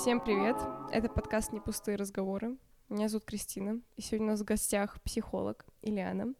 [0.00, 0.56] Всем привет!
[0.90, 2.56] Это подкаст «Не пустые разговоры».
[2.88, 6.32] Меня зовут Кристина, и сегодня у нас в гостях психолог Ильяна.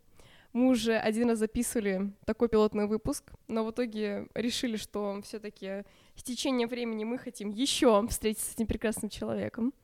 [0.54, 5.84] Мы уже один раз записывали такой пилотный выпуск, но в итоге решили, что все таки
[6.16, 9.74] с течением времени мы хотим еще встретиться с этим прекрасным человеком.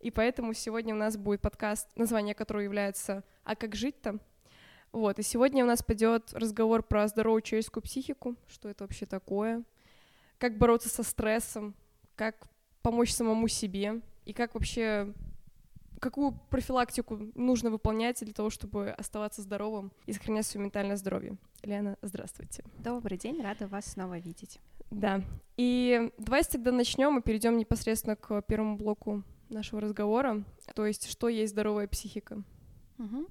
[0.00, 4.18] И поэтому сегодня у нас будет подкаст, название которого является «А как жить-то?».
[4.92, 9.64] Вот, и сегодня у нас пойдет разговор про здоровую человеческую психику, что это вообще такое,
[10.36, 11.74] как бороться со стрессом,
[12.14, 15.12] как помочь самому себе и как вообще
[16.02, 21.36] какую профилактику нужно выполнять для того, чтобы оставаться здоровым и сохранять свое ментальное здоровье.
[21.62, 22.64] Лена, здравствуйте.
[22.78, 24.58] Добрый день, рада вас снова видеть.
[24.90, 25.22] Да.
[25.56, 30.42] И давайте тогда начнем и перейдем непосредственно к первому блоку нашего разговора.
[30.74, 32.42] То есть, что есть здоровая психика?
[32.98, 33.26] Угу.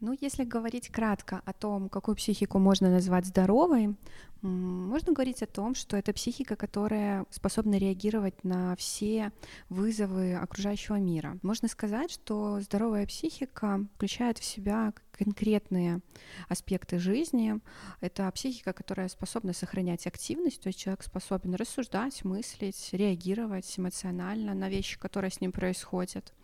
[0.00, 3.94] Ну, если говорить кратко о том, какую психику можно назвать здоровой,
[4.42, 9.32] можно говорить о том, что это психика, которая способна реагировать на все
[9.70, 11.38] вызовы окружающего мира.
[11.42, 16.00] Можно сказать, что здоровая психика включает в себя конкретные
[16.48, 17.58] аспекты жизни.
[18.02, 24.68] Это психика, которая способна сохранять активность, то есть человек способен рассуждать, мыслить, реагировать эмоционально на
[24.68, 26.34] вещи, которые с ним происходят.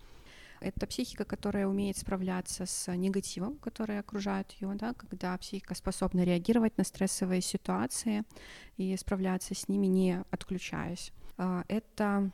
[0.61, 6.77] Это психика, которая умеет справляться с негативом, который окружает ее, да, когда психика способна реагировать
[6.77, 8.25] на стрессовые ситуации
[8.77, 11.13] и справляться с ними, не отключаясь.
[11.39, 12.31] А, это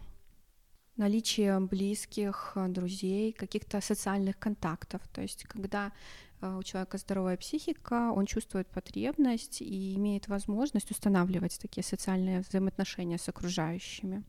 [0.97, 5.03] наличие близких, друзей, каких-то социальных контактов.
[5.13, 5.93] То есть, когда
[6.41, 13.19] а, у человека здоровая психика, он чувствует потребность и имеет возможность устанавливать такие социальные взаимоотношения
[13.19, 14.25] с окружающими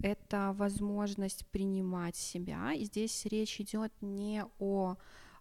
[0.00, 2.72] это возможность принимать себя.
[2.72, 4.96] И здесь речь идет не о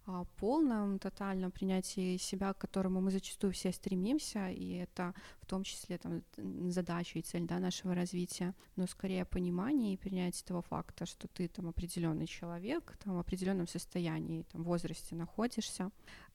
[0.07, 5.63] а, полном, тотальном принятии себя, к которому мы зачастую все стремимся, и это в том
[5.63, 6.21] числе там,
[6.69, 11.47] задача и цель да, нашего развития, но скорее понимание и принятие того факта, что ты
[11.47, 15.91] там определенный человек, там в определенном состоянии, там возрасте находишься.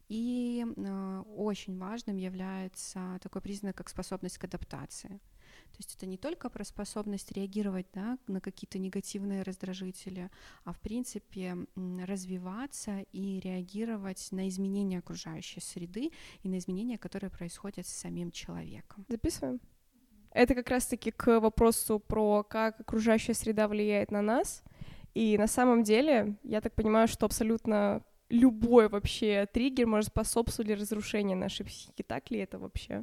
[0.09, 5.21] И э, очень важным является такой признак, как способность к адаптации.
[5.73, 10.31] То есть это не только про способность реагировать да, на какие-то негативные раздражители,
[10.65, 16.11] а в принципе развиваться и реагировать на изменения окружающей среды
[16.43, 19.07] и на изменения, которые происходят с самим человеком.
[19.09, 19.61] Записываем.
[20.33, 24.63] Это как раз-таки к вопросу про как окружающая среда влияет на нас.
[25.15, 31.37] И на самом деле, я так понимаю, что абсолютно любой вообще триггер может способствовать разрушению
[31.37, 32.03] нашей психики.
[32.03, 33.03] Так ли это вообще?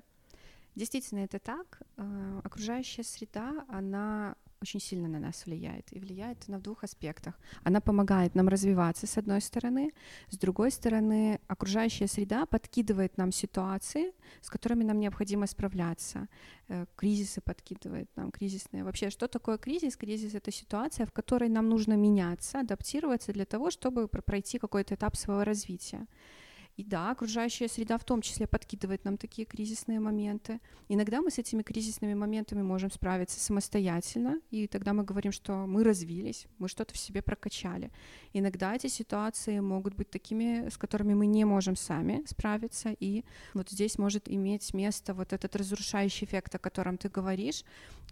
[0.78, 1.82] Действительно, это так.
[1.98, 5.92] Э, окружающая среда, она очень сильно на нас влияет.
[5.92, 7.34] И влияет на двух аспектах.
[7.64, 9.92] Она помогает нам развиваться, с одной стороны.
[10.30, 16.28] С другой стороны, окружающая среда подкидывает нам ситуации, с которыми нам необходимо справляться.
[16.68, 18.84] Э, кризисы подкидывает нам, кризисные.
[18.84, 19.98] Вообще, что такое кризис?
[19.98, 25.16] Кризис— это ситуация, в которой нам нужно меняться, адаптироваться для того, чтобы пройти какой-то этап
[25.16, 26.06] своего развития.
[26.78, 30.60] И да, окружающая среда в том числе подкидывает нам такие кризисные моменты.
[30.90, 35.84] Иногда мы с этими кризисными моментами можем справиться самостоятельно, и тогда мы говорим, что мы
[35.84, 37.92] развились, мы что-то в себе прокачали.
[38.32, 43.24] Иногда эти ситуации могут быть такими, с которыми мы не можем сами справиться, и
[43.56, 47.64] вот здесь может иметь место вот этот разрушающий эффект, о котором ты говоришь,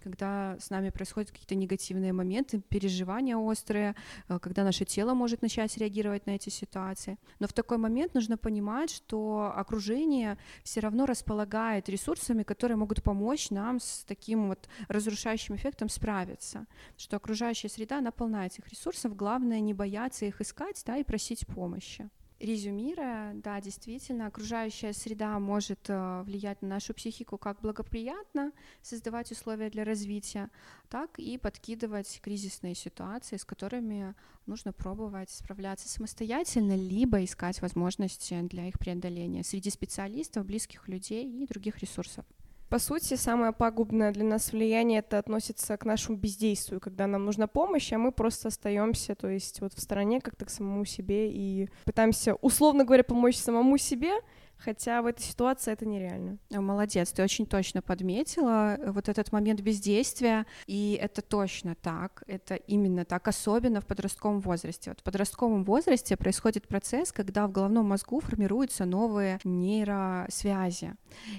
[0.02, 3.94] когда с нами происходят какие-то негативные моменты, переживания острые,
[4.28, 7.16] э, когда наше тело может начать реагировать на эти ситуации.
[7.40, 8.55] Но в такой момент нужно понимать,
[8.90, 15.88] что окружение все равно располагает ресурсами, которые могут помочь нам с таким вот разрушающим эффектом
[15.88, 16.66] справиться.
[16.96, 21.46] Что окружающая среда, она полна этих ресурсов, главное не бояться их искать да, и просить
[21.46, 22.08] помощи.
[22.38, 28.52] Резюмируя, да, действительно, окружающая среда может э, влиять на нашу психику как благоприятно,
[28.82, 30.50] создавать условия для развития,
[30.90, 34.14] так и подкидывать кризисные ситуации, с которыми
[34.44, 41.46] нужно пробовать справляться самостоятельно, либо искать возможности для их преодоления среди специалистов, близких людей и
[41.46, 42.26] других ресурсов.
[42.68, 47.46] По сути, самое пагубное для нас влияние это относится к нашему бездействию, когда нам нужна
[47.46, 51.68] помощь, а мы просто остаемся, то есть вот в стороне как-то к самому себе и
[51.84, 54.14] пытаемся, условно говоря, помочь самому себе,
[54.58, 56.38] хотя в этой ситуации это нереально.
[56.50, 62.54] Молодец, ты очень точно подметила э, вот этот момент бездействия, и это точно так, это
[62.54, 64.90] именно так, особенно в подростковом возрасте.
[64.90, 70.94] Вот в подростковом возрасте происходит процесс, когда в головном мозгу формируются новые нейросвязи,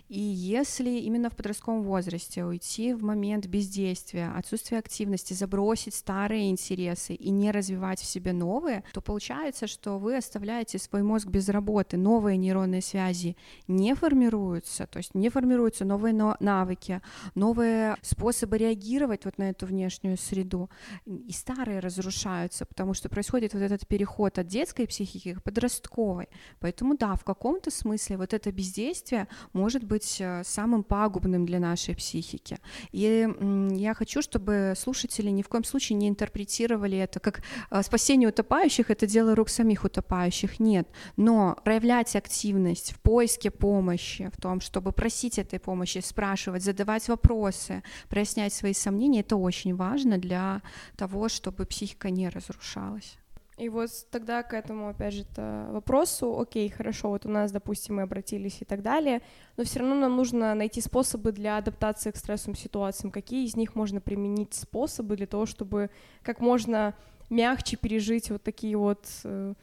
[0.07, 7.13] и если именно в подростковом возрасте уйти в момент бездействия, отсутствия активности, забросить старые интересы
[7.13, 11.97] и не развивать в себе новые, то получается, что вы оставляете свой мозг без работы,
[11.97, 13.35] новые нейронные связи связи
[13.67, 17.01] не формируются, то есть не формируются новые навыки,
[17.35, 20.69] новые способы реагировать вот на эту внешнюю среду,
[21.05, 26.27] и старые разрушаются, потому что происходит вот этот переход от детской психики к подростковой.
[26.59, 31.95] Поэтому да, в каком-то смысле вот это бездействие может быть э, самым пагубным для нашей
[31.95, 32.57] психики.
[32.91, 33.27] И
[33.71, 38.89] я хочу, чтобы слушатели ни в коем случае не интерпретировали это как э, спасение утопающих,
[38.91, 40.59] это дело рук самих утопающих.
[40.59, 40.87] Нет.
[41.17, 47.83] Но проявлять активность в поиске помощи, в том, чтобы просить этой помощи, спрашивать, задавать вопросы,
[48.09, 50.61] прояснять свои сомнения, это очень важно для
[50.95, 53.17] того, чтобы психика не разрушалась.
[53.57, 55.25] И вот тогда к этому, опять же,
[55.71, 59.21] вопросу, окей, хорошо, вот у нас, допустим, мы обратились и так далее,
[59.57, 63.11] но все равно нам нужно найти способы для адаптации к стрессовым ситуациям.
[63.11, 65.89] Какие из них можно применить способы для того, чтобы
[66.21, 66.93] как можно
[67.31, 69.55] мягче пережить вот такие вот э,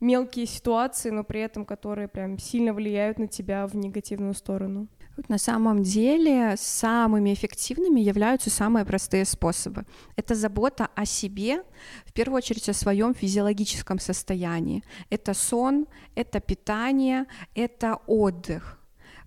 [0.00, 4.88] мелкие ситуации, но при этом которые прям сильно влияют на тебя в негативную сторону?
[5.28, 9.86] На самом деле самыми эффективными являются самые простые способы.
[10.16, 11.62] Это забота о себе,
[12.04, 14.82] в первую очередь о своем физиологическом состоянии.
[15.10, 18.80] Это сон, это питание, это отдых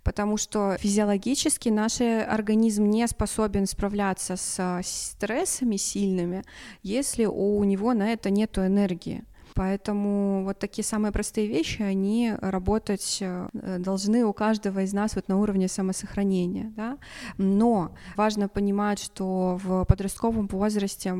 [0.03, 6.45] потому что физиологически наш организм не способен справляться с стрессами сильными,
[6.81, 9.25] если у него на это нет энергии.
[9.57, 13.49] Поэтому вот такие самые простые вещи, они работать э,
[13.79, 16.71] должны у каждого из нас вот на уровне самосохранения.
[16.75, 16.99] Да?
[17.39, 21.15] Но важно понимать, что в подростковом возрасте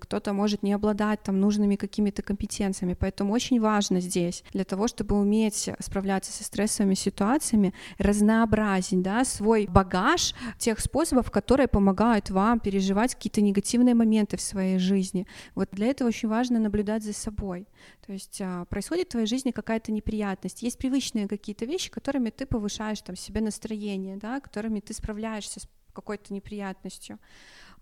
[0.00, 2.96] кто-то может не обладать там нужными какими-то компетенциями.
[2.98, 9.66] Поэтому очень важно здесь для того, чтобы уметь справляться со стрессовыми ситуациями, разнообразить да, свой
[9.66, 15.26] багаж тех способов, которые помогают вам переживать какие-то негативные моменты в своей жизни.
[15.54, 17.66] Вот для этого очень важно наблюдать за собой.
[18.06, 22.46] То есть а, происходит в твоей жизни какая-то неприятность, есть привычные какие-то вещи, которыми ты
[22.46, 27.18] повышаешь там себе настроение, да, которыми ты справляешься с какой-то неприятностью.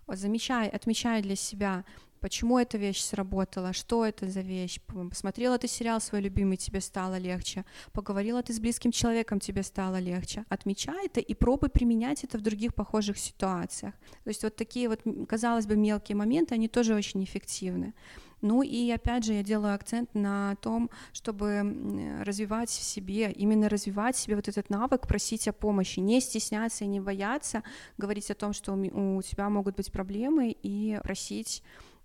[0.08, 1.84] Замечай, отмечай для себя,
[2.22, 7.19] почему эта вещь сработала, что это за вещь, посмотрела ты сериал свой любимый, тебе стало
[7.19, 10.44] легче, поговорила ты с близким человеком, тебе стало легче.
[10.48, 13.94] Отмечай это и пробуй применять это в других похожих ситуациях.
[14.25, 17.93] То есть вот такие вот, казалось бы, мелкие моменты, они тоже очень эффективны.
[18.42, 24.16] Ну и опять же я делаю акцент на том, чтобы развивать в себе, именно развивать
[24.16, 27.62] в себе вот этот навык просить о помощи, не стесняться и не бояться
[27.96, 31.62] говорить о том, что у тебя могут быть проблемы и просить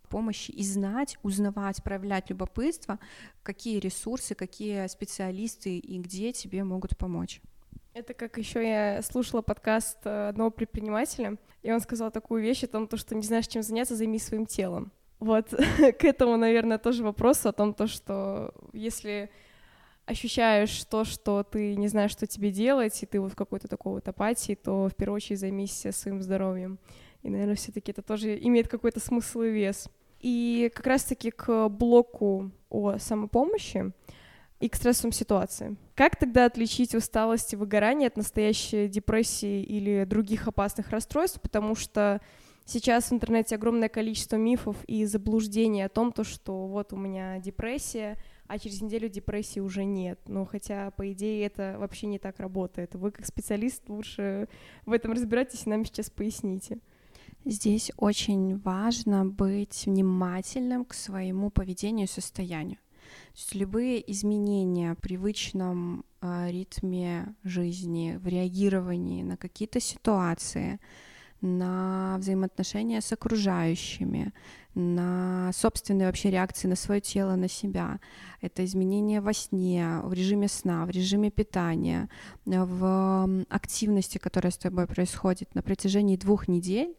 [0.10, 3.00] помощи и знать, узнавать, проявлять любопытство,
[3.42, 7.42] какие ресурсы, какие специалисты и где тебе могут помочь.
[7.94, 12.68] Это как еще я слушала подкаст э, одного предпринимателя, и он сказал такую вещь о
[12.68, 14.92] том, что не знаешь, чем заняться, займись своим телом.
[15.20, 15.50] Вот
[16.00, 19.30] к этому, наверное, тоже вопрос о том, то, что если
[20.06, 23.94] ощущаешь то, что ты не знаешь, что тебе делать, и ты вот в какой-то такой
[23.94, 26.80] вот апатии, то в первую очередь займись своим здоровьем.
[27.24, 29.90] И, наверное, все-таки это тоже имеет какой-то смысл и вес.
[30.22, 33.92] И как раз-таки к блоку о самопомощи
[34.60, 35.78] и к стрессовым ситуациям.
[35.94, 41.42] Как тогда отличить усталость и выгорание от настоящей депрессии или других опасных расстройств?
[41.42, 42.22] Потому что
[42.70, 47.40] Сейчас в интернете огромное количество мифов и заблуждений о том, то, что вот у меня
[47.40, 50.20] депрессия, а через неделю депрессии уже нет.
[50.28, 52.94] Но хотя, по идее, это вообще не так работает.
[52.94, 54.50] Вы как специалист лучше
[54.86, 56.80] в этом разбирайтесь и нам сейчас поясните.
[57.46, 62.80] Здесь очень важно быть внимательным к своему поведению и состоянию.
[62.80, 70.82] То есть любые изменения в привычном э, ритме жизни, в реагировании на какие-то ситуации—
[71.42, 74.34] на взаимоотношения с окружающими,
[74.74, 78.00] на собственные вообще реакции на свое тело, на себя.
[78.42, 82.10] Это изменения во сне, в режиме сна, в режиме питания,
[82.46, 86.96] в активности, которая с тобой происходит на протяжении двух недель,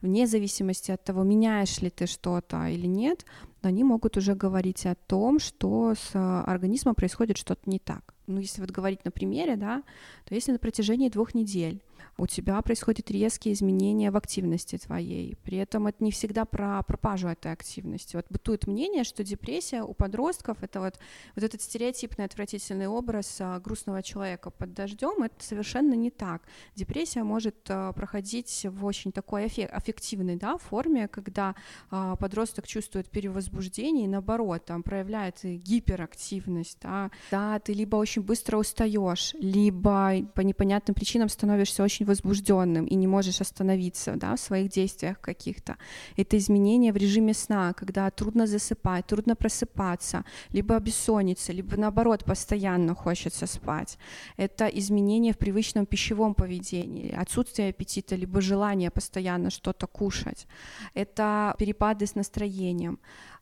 [0.00, 3.26] вне зависимости от того, меняешь ли ты что-то или нет,
[3.62, 8.14] они могут уже говорить о том, что с организмом происходит что-то не так.
[8.28, 9.82] Ну, если вот говорить на примере, да,
[10.24, 11.82] то если на протяжении двух недель
[12.16, 15.36] у тебя происходят резкие изменения в активности твоей.
[15.44, 18.16] При этом это не всегда про пропажу этой активности.
[18.16, 20.98] Вот бытует мнение, что депрессия у подростков это вот,
[21.34, 25.22] вот этот стереотипный отвратительный образ а, грустного человека под дождем.
[25.22, 26.42] Это совершенно не так.
[26.74, 31.54] Депрессия может а, проходить в очень такой аффективной да, форме, когда
[31.90, 36.78] а, подросток чувствует перевозбуждение и наоборот там проявляет гиперактивность.
[36.82, 42.96] Да, да ты либо очень быстро устаешь, либо по непонятным причинам становишься очень возбужденным и
[42.96, 45.76] не можешь остановиться да, в своих действиях каких-то.
[46.18, 52.94] Это изменения в режиме сна, когда трудно засыпать, трудно просыпаться, либо бессонница, либо наоборот постоянно
[52.94, 53.98] хочется спать.
[54.36, 60.46] Это изменения в привычном пищевом поведении, отсутствие аппетита, либо желание постоянно что-то кушать.
[60.94, 62.98] Это перепады с настроением.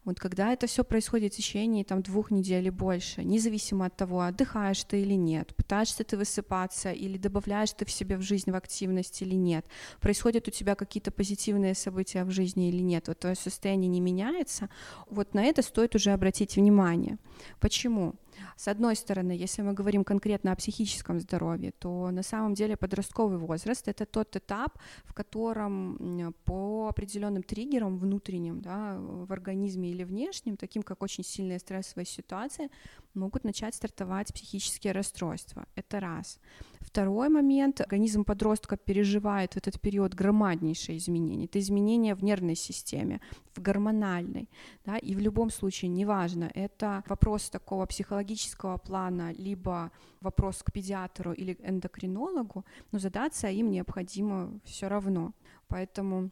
[0.06, 4.20] Вот когда это все происходит в течение там, двух недель и больше, независимо от того,
[4.20, 8.54] отдыхаешь ты или нет, пытаешься ты высыпаться или добавляешь ты в себе в жизнь в
[8.54, 9.66] активность или нет,
[10.00, 14.70] происходят у тебя какие-то позитивные события в жизни или нет, вот твое состояние не меняется,
[15.10, 17.18] вот на это стоит уже обратить внимание.
[17.58, 18.14] Почему?
[18.56, 23.38] С одной стороны, если мы говорим конкретно о психическом здоровье, то на самом деле подростковый
[23.38, 30.56] возраст— это тот этап, в котором по определенным триггерам внутренним да, в организме или внешним,
[30.56, 32.70] таким как очень сильные стрессовые ситуации,
[33.12, 35.66] могут начать стартовать психические расстройства.
[35.74, 36.38] Это раз.
[36.86, 41.46] Второй момент, организм подростка переживает в этот период громаднейшие изменения.
[41.46, 43.20] Это изменения в нервной системе,
[43.54, 44.48] в гормональной.
[44.84, 49.90] Да, и в любом случае, неважно, это вопрос такого психологического плана, либо
[50.20, 55.32] вопрос к педиатру или эндокринологу, но задаться им необходимо все равно.
[55.68, 56.30] Поэтому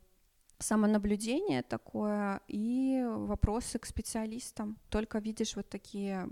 [0.61, 4.79] самонаблюдение такое и вопросы к специалистам.
[4.89, 6.29] Только видишь вот такие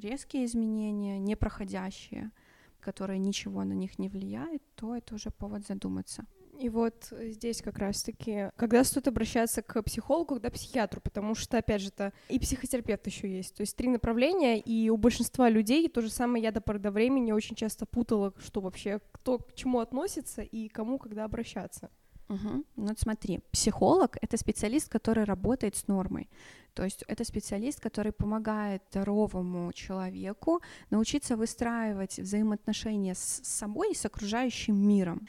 [0.00, 2.30] резкие изменения, непроходящие,
[2.80, 6.24] которые ничего на них не влияет, то это уже повод задуматься.
[6.58, 11.82] И вот здесь как раз-таки, когда стоит обращаться к психологу, когда психиатру, потому что, опять
[11.82, 13.54] же, это и психотерапевт еще есть.
[13.54, 16.90] То есть три направления, и у большинства людей то же самое я до поры до
[16.90, 21.90] времени очень часто путала, что вообще, кто к чему относится и кому когда обращаться.
[22.28, 22.64] Угу.
[22.76, 26.28] Ну вот смотри, психолог— это специалист, который работает с нормой.
[26.74, 34.04] То есть это специалист, который помогает здоровому человеку научиться выстраивать взаимоотношения с собой и с
[34.04, 35.26] окружающим миром.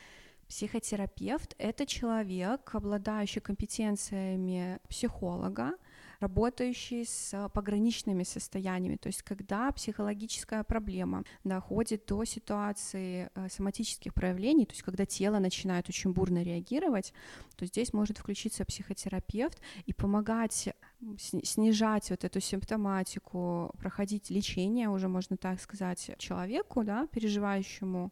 [0.48, 5.74] Психотерапевт— это человек, обладающий компетенциями психолога,
[6.20, 14.66] работающий с пограничными состояниями, то есть когда психологическая проблема доходит до ситуации э, соматических проявлений,
[14.66, 17.14] то есть когда тело начинает очень бурно реагировать,
[17.56, 20.70] то здесь может включиться психотерапевт и помогать
[21.18, 28.12] снижать вот эту симптоматику, проходить лечение, уже можно так сказать, человеку, да, переживающему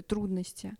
[0.00, 0.76] трудности.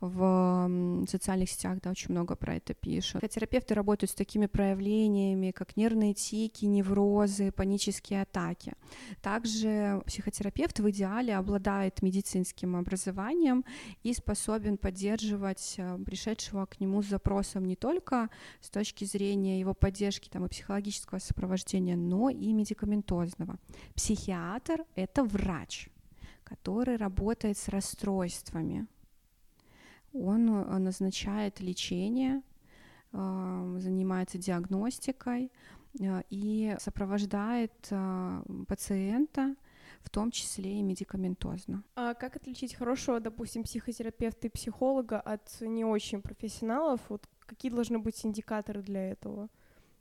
[0.00, 0.68] В
[1.08, 3.22] социальных сетях, да, очень много про это пишут.
[3.30, 8.74] Терапевты работают с такими проявлениями, как нервные тики, неврозы, панические атаки.
[9.20, 13.64] Также психотерапевт в идеале обладает медицинским образованием
[14.02, 18.28] и способен поддерживать э, пришедшего к нему с запросом не только
[18.60, 23.58] с точки зрения его поддержки там, и психологического сопровождения, но и медикаментозного.
[23.94, 25.88] Психиатр— это врач
[26.52, 28.86] который работает с расстройствами.
[30.12, 32.42] Он э, назначает лечение,
[33.12, 35.50] э, занимается диагностикой
[35.98, 37.72] э, и сопровождает
[38.68, 39.56] пациента,
[40.02, 41.82] в том числе и медикаментозно.
[41.94, 47.00] А как отличить хорошего, допустим, психотерапевта и психолога от не очень профессионалов?
[47.08, 49.48] Вот какие должны быть индикаторы для этого?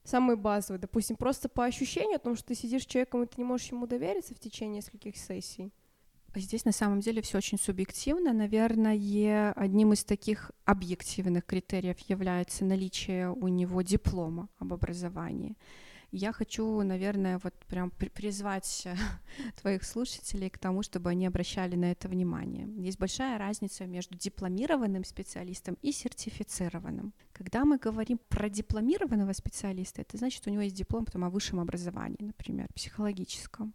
[0.03, 3.35] Самые базовые, допустим, просто по ощущению, о том, что ты сидишь с человеком, и ты
[3.37, 5.71] не можешь ему довериться в течение нескольких сессий.
[6.33, 8.31] Здесь на самом деле все очень субъективно.
[8.31, 15.57] Наверное, одним из таких объективных критериев является наличие у него диплома об образовании.
[16.11, 18.85] Я хочу, наверное, вот прям призвать
[19.61, 22.67] твоих слушателей к тому, чтобы они обращали на это внимание.
[22.75, 27.13] Есть большая разница между дипломированным специалистом и сертифицированным.
[27.31, 31.61] Когда мы говорим про дипломированного специалиста, это значит, у него есть диплом потом о высшем
[31.61, 33.73] образовании, например, психологическом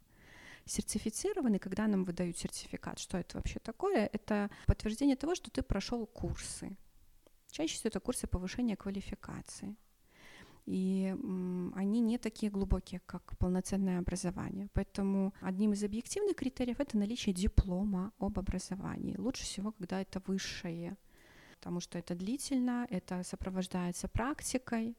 [0.66, 2.99] сертифицированы, когда нам выдают сертификат.
[2.99, 4.11] Что это вообще такое?
[4.12, 6.76] Это подтверждение того, что ты прошел курсы.
[7.50, 9.76] Чаще всего это курсы повышения квалификации.
[10.67, 11.15] И
[11.75, 14.69] они не такие глубокие, как полноценное образование.
[14.73, 19.17] Поэтому одним из объективных критериев это наличие диплома об образовании.
[19.17, 20.97] Лучше всего, когда это высшее
[21.59, 24.97] потому что это длительно, это сопровождается практикой,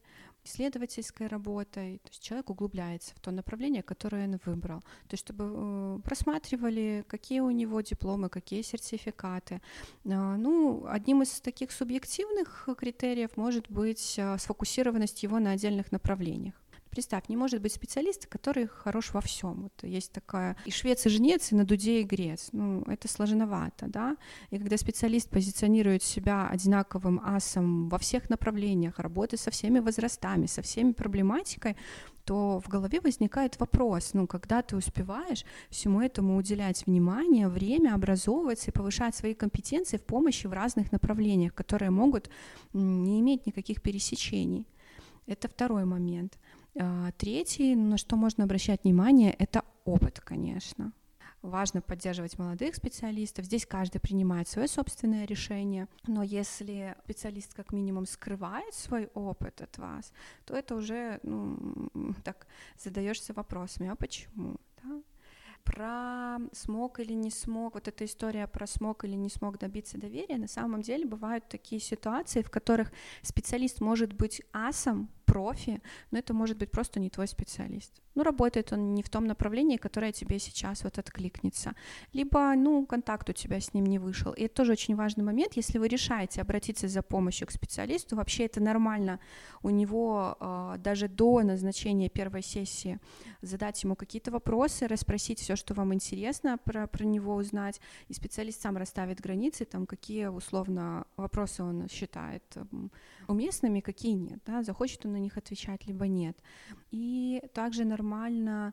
[0.48, 5.44] исследовательской работой, то есть человек углубляется в то направление, которое он выбрал, то есть чтобы
[5.44, 9.60] э, просматривали, какие у него дипломы, какие сертификаты.
[10.06, 16.54] А, ну, одним из таких субъективных критериев может быть а, сфокусированность его на отдельных направлениях.
[16.90, 19.62] Представь, не может быть специалист, который хорош во всем.
[19.62, 22.48] Вот есть такая и швец, и жнец, и на дуде, и грец.
[22.52, 24.16] Ну, это сложновато, да.
[24.50, 30.62] И когда специалист позиционирует себя одинаковым асом во всех направлениях, работы со всеми возрастами, со
[30.62, 31.76] всеми проблематикой,
[32.28, 38.70] то в голове возникает вопрос, ну, когда ты успеваешь всему этому уделять внимание, время, образовываться
[38.70, 42.28] и повышать свои компетенции в помощи в разных направлениях, которые могут
[42.74, 44.66] не иметь никаких пересечений.
[45.26, 46.38] Это второй момент.
[46.80, 50.92] А, третий, на что можно обращать внимание, это опыт, конечно.
[51.42, 53.44] Важно поддерживать молодых специалистов.
[53.44, 55.88] Здесь каждый принимает свое собственное решение.
[56.06, 60.12] Но если специалист как минимум скрывает свой опыт от вас,
[60.44, 64.56] то это уже ну, так задаешься вопросами, а почему?
[65.68, 70.38] Про смог или не смог, вот эта история про смог или не смог добиться доверия,
[70.38, 72.90] на самом деле бывают такие ситуации, в которых
[73.22, 77.92] специалист может быть асом, профи, но это может быть просто не твой специалист.
[78.14, 81.74] Ну, работает он не в том направлении, которое тебе сейчас вот откликнется.
[82.12, 84.32] Либо, ну, контакт у тебя с ним не вышел.
[84.32, 85.52] И это тоже очень важный момент.
[85.54, 89.20] Если вы решаете обратиться за помощью к специалисту, вообще это нормально.
[89.62, 92.98] У него э, даже до назначения первой сессии
[93.42, 97.80] задать ему какие-то вопросы, расспросить все, что вам интересно про, про него узнать.
[98.08, 102.42] И специалист сам расставит границы, там, какие условно вопросы он считает
[103.26, 104.40] уместными, какие нет.
[104.46, 104.62] Да?
[104.62, 106.36] Захочет он на них отвечать, либо нет.
[106.90, 108.72] И также нормально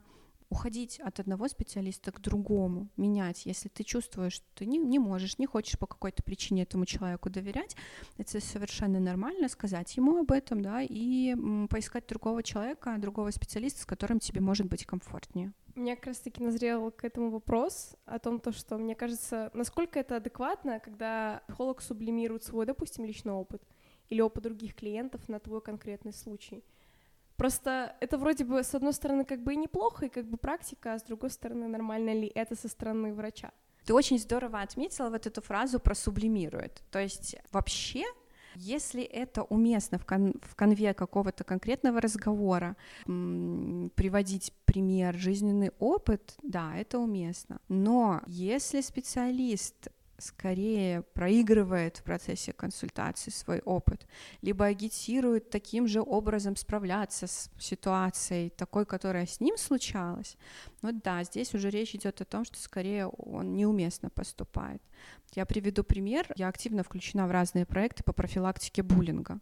[0.55, 5.38] уходить от одного специалиста к другому, менять, если ты чувствуешь, что ты не, не можешь,
[5.38, 7.75] не хочешь по какой-то причине этому человеку доверять,
[8.17, 11.35] это совершенно нормально сказать ему об этом, да, и
[11.69, 15.51] поискать другого человека, другого специалиста, с которым тебе может быть комфортнее.
[15.75, 20.00] У меня как раз-таки назрел к этому вопрос о том, то, что мне кажется, насколько
[20.00, 23.62] это адекватно, когда психолог сублимирует свой, допустим, личный опыт
[24.07, 26.63] или опыт других клиентов на твой конкретный случай.
[27.38, 30.94] Просто это вроде бы, с одной стороны, как бы и неплохо, и как бы практика,
[30.94, 33.51] а с другой стороны, нормально ли это со стороны врача?
[33.86, 36.82] Ты очень здорово отметила вот эту фразу про сублимирует.
[36.92, 38.06] То есть вообще
[38.56, 42.75] если это уместно в, кон в конве какого-то конкретного разговора,
[43.06, 47.60] приводить пример, жизненный опыт, да, это уместно.
[47.68, 54.07] Но если специалист скорее проигрывает в процессе консультации свой опыт,
[54.41, 60.38] либо агитирует таким же образом справляться с ситуацией, такой, которая с ним случалась,
[60.81, 64.81] ну да, здесь уже речь идет о том, что скорее он неуместно поступает.
[65.34, 66.27] Я приведу пример.
[66.35, 69.40] Я активно включена в разные проекты по профилактике буллинга.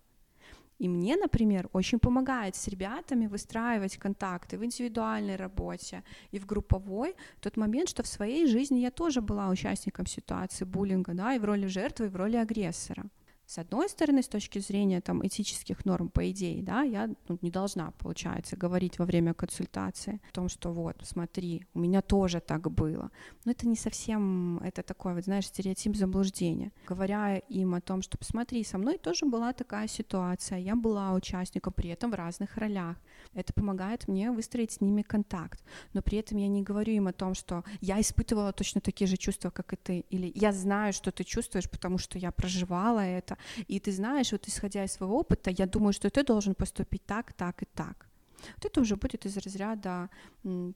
[0.84, 7.16] И мне, например, очень помогает с ребятами выстраивать контакты в индивидуальной работе и в групповой
[7.40, 11.46] тот момент, что в своей жизни я тоже была участником ситуации буллинга, да, и в
[11.46, 13.06] роли жертвы, и в роли агрессора.
[13.54, 17.52] С одной стороны, с точки зрения там, этических норм, по идее, да, я ну, не
[17.52, 22.72] должна, получается, говорить во время консультации о том, что вот, смотри, у меня тоже так
[22.72, 23.12] было.
[23.46, 26.72] Но это не совсем, это такой, вот, знаешь, стереотип заблуждения.
[26.88, 31.74] Говоря им о том, что посмотри, со мной тоже была такая ситуация, я была участником,
[31.74, 32.98] при этом в разных ролях.
[33.36, 35.64] Это помогает мне выстроить с ними контакт.
[35.94, 39.18] Но при этом я не говорю им о том, что я испытывала точно такие же
[39.18, 43.38] чувства, как и ты, или я знаю, что ты чувствуешь, потому что я проживала это,
[43.68, 47.34] и ты знаешь, вот исходя из своего опыта, я думаю, что ты должен поступить так,
[47.34, 48.08] так и так.
[48.56, 50.10] Вот это уже будет из разряда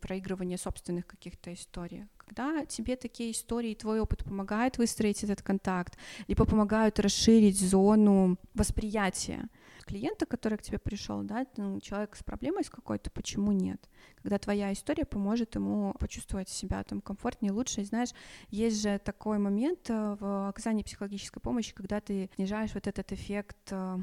[0.02, 2.06] проигрывания собственных каких-то историй.
[2.18, 9.50] Когда тебе такие истории, твой опыт помогает выстроить этот контакт, либо помогают расширить зону восприятия
[9.88, 13.90] клиента, который к тебе пришел, да, ну, человек с проблемой с какой-то, почему нет?
[14.22, 17.82] Когда твоя история поможет ему почувствовать себя там комфортнее, лучше.
[17.82, 18.10] И знаешь,
[18.50, 23.58] есть же такой момент э, в оказании психологической помощи, когда ты снижаешь вот этот эффект
[23.72, 23.98] э,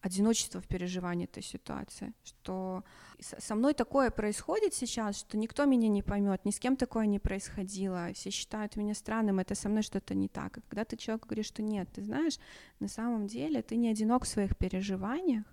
[0.00, 2.84] одиночество в переживании этой ситуации, что
[3.20, 7.18] со мной такое происходит сейчас, что никто меня не поймет, ни с кем такое не
[7.18, 10.58] происходило, все считают меня странным, это со мной что-то не так.
[10.58, 12.38] И когда ты человеку говоришь, что нет, ты знаешь,
[12.80, 15.44] на самом деле ты не одинок в своих переживаниях,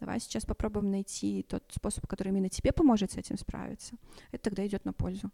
[0.00, 3.96] давай сейчас попробуем найти тот способ, который именно тебе поможет с этим справиться,
[4.32, 5.30] это тогда идет на пользу.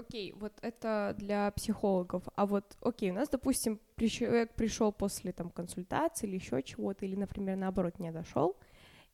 [0.00, 2.22] Окей, вот это для психологов.
[2.34, 7.16] А вот, окей, у нас, допустим, человек пришел после там консультации или еще чего-то, или,
[7.16, 8.56] например, наоборот, не дошел.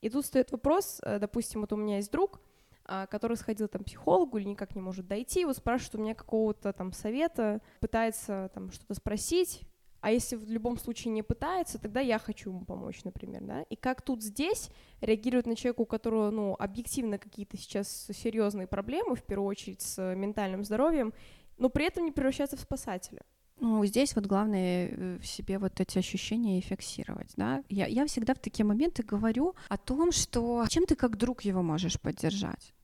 [0.01, 2.41] И тут стоит вопрос, э, допустим, вот у меня есть друг,
[2.85, 6.15] а, который сходил там к психологу или никак не может дойти, вот спрашивает у меня
[6.15, 9.63] какого-то там совета, пытается там что-то спросить,
[10.07, 13.63] а если в любом случае не пытается, тогда я хочу ему помочь, например, да.
[13.63, 19.17] И как тут здесь реагировать на человека, у которого, ну, объективно какие-то сейчас серьезные проблемы,
[19.17, 21.13] в первую очередь с ментальным здоровьем,
[21.59, 23.23] но при этом не превращаться в спасателя.
[23.59, 27.65] Ну, здесь вот главное э, в себе вот эти ощущения и фиксировать, да.
[27.69, 31.63] Я, я всегда в такие моменты говорю о том, что чем ты как друг его
[31.63, 32.76] можешь поддержать.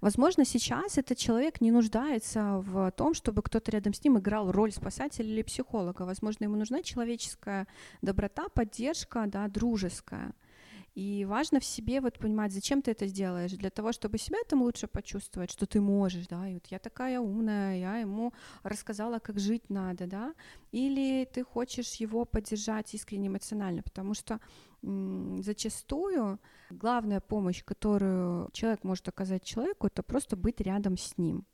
[0.00, 4.72] Возможно, сейчас этот человек не нуждается в том, чтобы кто-то рядом с ним играл роль
[4.72, 6.02] спасателя или психолога.
[6.02, 7.66] Возможно, ему нужна человеческая
[8.02, 10.34] доброта, поддержка, да, дружеская.
[10.94, 14.62] И важно в себе вот понимать, зачем ты это сделаешь, для того, чтобы себя там
[14.62, 19.40] лучше почувствовать, что ты можешь, да, и вот я такая умная, я ему рассказала, как
[19.40, 20.34] жить надо, да,
[20.70, 24.38] или ты хочешь его поддержать искренне эмоционально, потому что
[24.82, 26.38] зачастую
[26.70, 31.44] главная помощь, которую человек может оказать человеку, это просто быть рядом с ним,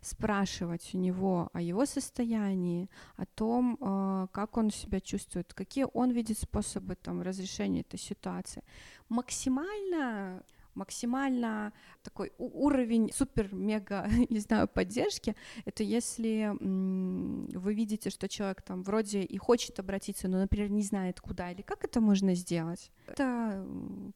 [0.00, 6.10] спрашивать у него о его состоянии, о том, а, как он себя чувствует, какие он
[6.10, 8.62] видит способы там, разрешения этой ситуации.
[9.08, 10.42] Максимально
[10.74, 19.22] максимально такой уровень супер-мега, не знаю, поддержки, это если вы видите, что человек там вроде
[19.22, 22.90] и хочет обратиться, но, например, не знает куда или как это можно сделать.
[23.06, 23.66] Это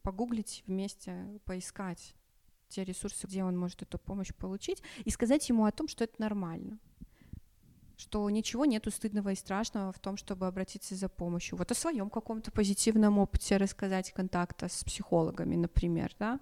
[0.01, 2.15] погуглить вместе, поискать
[2.69, 6.21] те ресурсы, где он может эту помощь получить, и сказать ему о том, что это
[6.21, 6.79] нормально
[7.97, 11.57] что ничего нету стыдного и страшного в том, чтобы обратиться за помощью.
[11.57, 16.39] Вот о своем каком-то позитивном опыте рассказать контакта с психологами, например, да,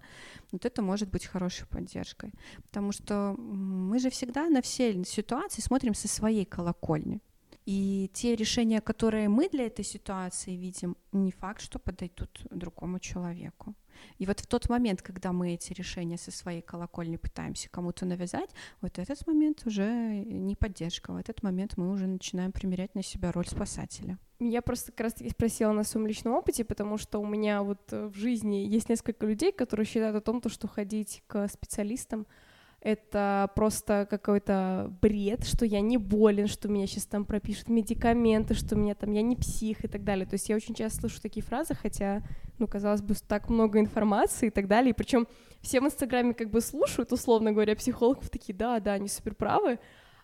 [0.52, 2.34] вот это может быть хорошей поддержкой,
[2.64, 7.22] потому что мы же всегда на все ситуации смотрим со своей колокольни.
[7.66, 13.74] И те решения, которые мы для этой ситуации видим, не факт, что подойдут другому человеку.
[14.18, 18.50] И вот в тот момент, когда мы эти решения со своей колокольни пытаемся кому-то навязать,
[18.82, 23.32] вот этот момент уже не поддержка, в этот момент мы уже начинаем примерять на себя
[23.32, 24.18] роль спасателя.
[24.40, 28.14] Я просто как раз-таки спросила на своем личном опыте, потому что у меня вот в
[28.16, 32.28] жизни есть несколько людей, которые считают о том, что ходить к специалистам—
[32.86, 38.76] это просто какой-то бред, что я не болен, что меня сейчас там пропишут медикаменты, что
[38.76, 40.28] меня там я не псих и так далее.
[40.28, 42.22] То есть я очень часто слышу такие фразы, хотя,
[42.58, 44.92] ну, казалось бы, так много информации и так далее.
[44.92, 45.28] И причем
[45.62, 49.80] все в Инстаграме как бы слушают, условно говоря, психологов такие, да, да, они супер правы.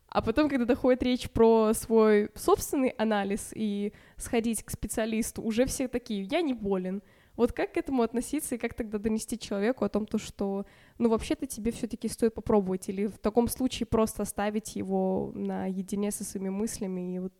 [0.08, 5.88] А потом, когда доходит речь про свой собственный анализ и сходить к специалисту, уже все
[5.88, 7.02] такие, я не болен.
[7.38, 10.66] Вот как к этому относиться и как тогда донести человеку о том, то, что,
[10.98, 16.26] ну, вообще-то тебе все-таки стоит попробовать, или в таком случае просто оставить его наедине со
[16.26, 17.34] своими мыслями и вот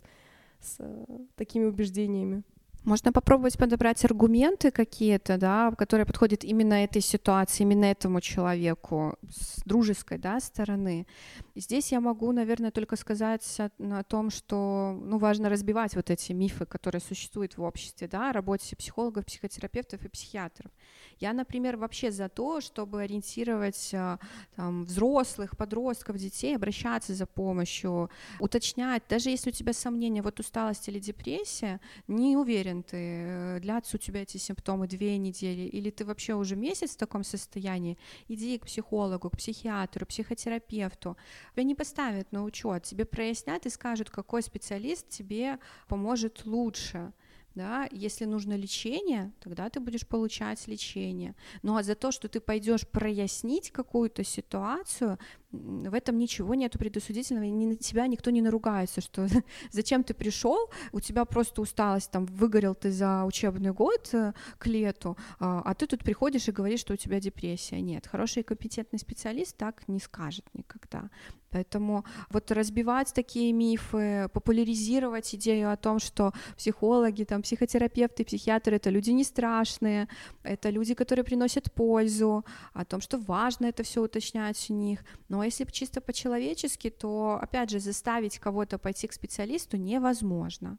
[0.62, 2.44] с э, такими убеждениями?
[2.84, 9.62] Можно попробовать подобрать аргументы какие-то, да, которые подходят именно этой ситуации, именно этому человеку с
[9.66, 11.06] дружеской да, стороны.
[11.54, 16.32] Здесь я могу, наверное, только сказать о, о том, что ну, важно разбивать вот эти
[16.32, 20.72] мифы, которые существуют в обществе, да, о работе психологов, психотерапевтов и психиатров.
[21.20, 24.18] Я, например, вообще за то, чтобы ориентировать а,
[24.56, 30.88] там, взрослых, подростков, детей, обращаться за помощью, уточнять, даже если у тебя сомнения, вот усталость
[30.88, 36.06] или депрессия, не уверен ты, э, длятся у тебя эти симптомы две недели, или ты
[36.06, 41.18] вообще уже месяц в таком состоянии, иди к психологу, к психиатру, психотерапевту.
[41.54, 47.14] Тебя не поставят на учет, тебе прояснят и скажут, какой специалист тебе поможет лучше
[47.56, 51.36] да, если нужно лечение, тогда ты будешь получать лечение.
[51.64, 55.20] Ну а за то, что ты пойдешь прояснить какую-то ситуацию,
[55.52, 59.28] в этом ничего нету предусудительного, и ни на тебя никто не наругается, что
[59.72, 64.68] зачем ты пришел, у тебя просто усталость, там, выгорел ты за учебный год э, к
[64.68, 67.82] лету, а, а ты тут приходишь и говоришь, что у тебя депрессия.
[67.82, 71.10] Нет, хороший и компетентный специалист так не скажет никогда.
[71.52, 78.90] Поэтому вот разбивать такие мифы, популяризировать идею о том, что психологи, там, психотерапевты, психиатры— это
[78.90, 80.08] люди не страшные,
[80.44, 85.04] это люди, которые приносят пользу, о том, что важно это все уточнять у них.
[85.28, 90.78] Но если чисто по-человечески, то, опять же, заставить кого-то пойти к специалисту невозможно.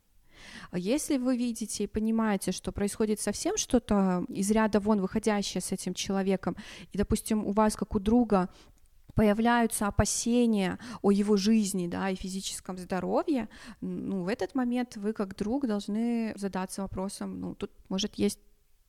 [0.72, 5.94] Если вы видите и понимаете, что происходит совсем что-то из ряда вон выходящее с этим
[5.94, 6.56] человеком,
[6.92, 8.48] и, допустим, у вас, как у друга,
[9.14, 13.48] появляются опасения о его жизни, да, и физическом здоровье,
[13.80, 18.40] ну, в этот момент вы как друг должны задаться вопросом, ну, тут, может, есть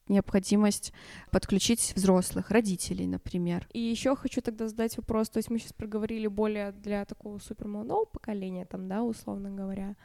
[0.07, 0.93] необходимость
[1.31, 3.67] подключить взрослых, родителей, например.
[3.73, 7.67] И еще хочу тогда задать вопрос, то есть мы сейчас проговорили более для такого супер
[7.67, 9.95] молодого поколения, там, да, условно говоря,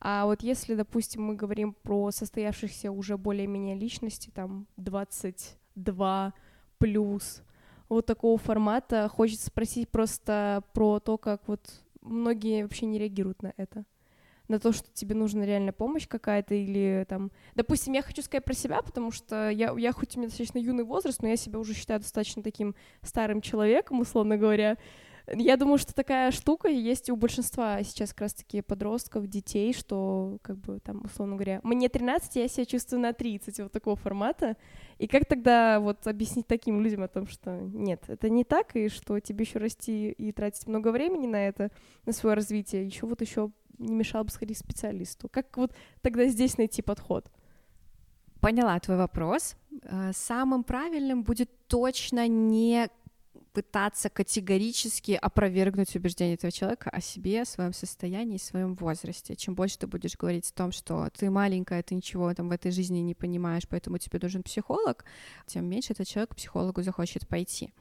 [0.00, 6.34] а вот если, допустим, мы говорим про состоявшихся уже более-менее личности, там, 22
[6.78, 7.42] плюс,
[7.88, 9.08] вот такого формата.
[9.08, 13.84] Хочется спросить просто про то, как вот многие вообще не реагируют на это
[14.48, 18.54] на то, что тебе нужна реально помощь какая-то, или там, допустим, я хочу сказать про
[18.54, 21.74] себя, потому что я, я хоть у меня достаточно юный возраст, но я себя уже
[21.74, 24.76] считаю достаточно таким старым человеком, условно говоря,
[25.36, 30.56] Я думаю, что такая штука есть у большинства сейчас как раз-таки подростков, детей, что, как
[30.56, 34.56] бы, там, условно говоря, мне 13, я себя чувствую на 30, вот такого формата.
[34.96, 38.88] И как тогда вот объяснить таким людям о том, что нет, это не так, и
[38.88, 41.70] что тебе еще расти и тратить много времени на это,
[42.06, 45.28] на свое развитие, еще вот еще не мешало бы сходить к специалисту.
[45.28, 47.30] Как вот тогда здесь найти подход?
[48.40, 49.56] Поняла твой вопрос.
[49.82, 52.88] Э, самым правильным будет точно не
[53.58, 59.34] пытаться категорически опровергнуть убеждения этого человека о себе, о своем состоянии, о своем возрасте.
[59.34, 62.70] Чем больше ты будешь говорить о том, что ты маленькая, ты ничего там в этой
[62.70, 65.04] жизни не понимаешь, поэтому тебе нужен психолог,
[65.46, 67.72] тем меньше этот человек к психологу захочет пойти.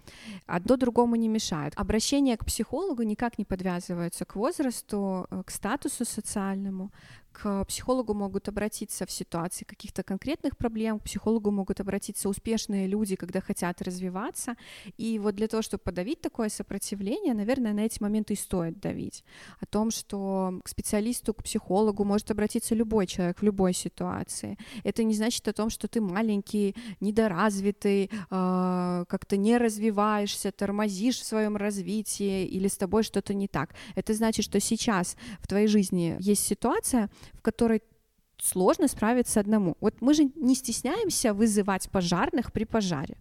[0.47, 1.73] Одно другому не мешает.
[1.75, 6.91] Обращение к психологу никак не подвязывается к возрасту, э, к статусу социальному,
[7.37, 13.15] к психологу могут обратиться в ситуации каких-то конкретных проблем, к психологу могут обратиться успешные люди,
[13.15, 14.55] когда хотят развиваться.
[14.97, 19.23] И вот для того, чтобы подавить такое сопротивление, наверное, на эти моменты и стоит давить.
[19.59, 24.57] О том, что к специалисту, к психологу может обратиться любой человек в любой ситуации.
[24.83, 31.25] Это не значит о том, что ты маленький, недоразвитый, э, как-то не развиваешься, тормозишь в
[31.25, 33.75] своем развитии или с тобой что-то не так.
[33.93, 37.81] Это значит, что сейчас в твоей жизни есть ситуация, в которой
[38.41, 39.75] сложно справиться одному.
[39.81, 43.17] Вот мы же не стесняемся вызывать пожарных при пожаре.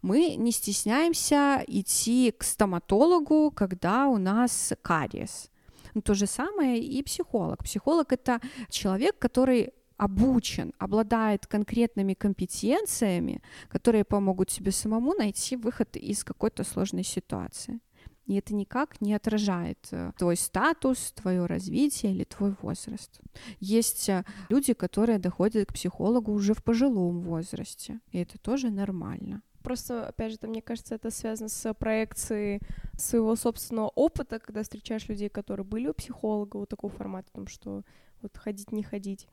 [0.00, 5.50] Мы не стесняемся идти к стоматологу, когда у нас кариес.
[5.94, 7.64] Ну, то же самое и психолог.
[7.64, 16.24] Психолог— это человек, который обучен, обладает конкретными компетенциями, которые помогут тебе самому найти выход из
[16.24, 17.80] какой-то сложной ситуации
[18.26, 23.20] и это никак не отражает э, твой статус, твое развитие или твой возраст.
[23.60, 29.42] Есть э, люди, которые доходят к психологу уже в пожилом возрасте, и это тоже нормально.
[29.62, 32.60] Просто, опять же, это, мне кажется, это связано с проекцией
[32.98, 37.46] своего собственного опыта, когда встречаешь людей, которые были у психолога, вот такого формата, о том,
[37.46, 37.82] что
[38.22, 39.28] вот ходить, не ходить.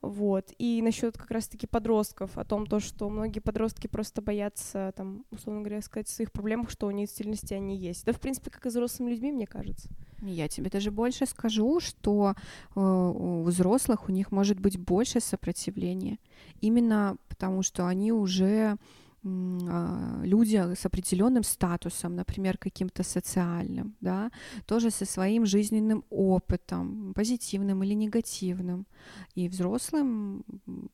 [0.00, 0.52] Вот.
[0.58, 5.62] И насчет как раз-таки подростков, о том, то, что многие подростки просто боятся, там, условно
[5.62, 8.04] говоря, сказать своих проблемах, что у них действительности они есть.
[8.04, 9.88] Да, в принципе, как и взрослыми людьми, мне кажется.
[10.22, 12.34] Я тебе даже больше скажу, что
[12.74, 16.18] э, у взрослых у них может быть больше сопротивления.
[16.60, 18.76] Именно потому, что они уже
[19.22, 24.30] люди с определенным статусом, например, каким-то социальным, да,
[24.66, 28.86] тоже со своим жизненным опытом, позитивным или негативным.
[29.34, 30.44] И взрослым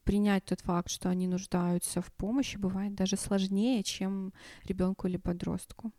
[0.05, 4.33] принять тот факт, что они нуждаются в помощи, бывает даже сложнее, чем
[4.65, 5.93] ребенку или подростку.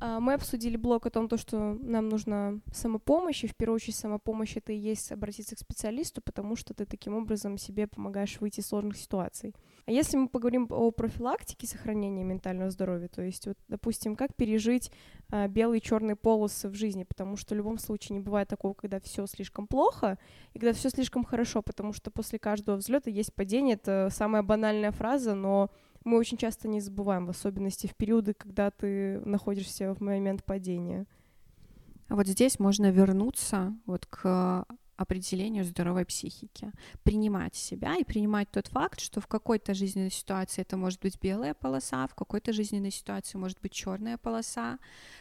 [0.00, 3.96] А, мы обсудили блок о том, то, что нам нужна самопомощь, и в первую очередь
[3.96, 8.60] самопомощь это и есть обратиться к специалисту, потому что ты таким образом себе помогаешь выйти
[8.60, 9.54] из сложных ситуаций.
[9.86, 14.90] А если мы поговорим о профилактике сохранения ментального здоровья, то есть, вот, допустим, как пережить
[15.30, 18.72] а, белые и черные полосы в жизни, потому что в любом случае не бывает такого,
[18.72, 20.18] когда все слишком плохо
[20.54, 23.74] и когда все слишком хорошо, потому что после каждого взлета есть падение.
[23.74, 25.70] Это самая банальная фраза, но
[26.02, 31.06] мы очень часто не забываем, в особенности в периоды, когда ты находишься в момент падения.
[32.08, 34.66] А вот здесь можно вернуться вот к
[34.96, 36.72] определению здоровой психики.
[37.02, 41.54] Принимать себя и принимать тот факт, что в какой-то жизненной ситуации это может быть белая
[41.54, 44.78] полоса, в какой-то жизненной ситуации может быть черная полоса.